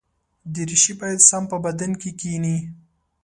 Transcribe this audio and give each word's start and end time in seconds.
دریشي 0.53 0.93
باید 0.99 1.19
سم 1.29 1.43
په 1.51 1.57
بدن 1.65 1.91
کې 2.01 2.11
کېني. 2.19 2.57